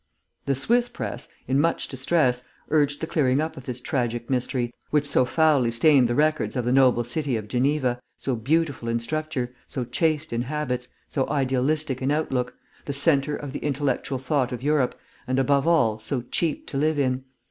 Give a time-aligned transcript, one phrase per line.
[0.47, 5.05] The Swiss press, in much distress, urged the clearing up of this tragic mystery, which
[5.05, 9.53] so foully stained the records of the noble city of Geneva, so beautiful in structure,
[9.67, 14.63] so chaste in habits, so idealistic in outlook, the centre of the intellectual thought of
[14.63, 17.23] Europe, and, above all, so cheap to live in.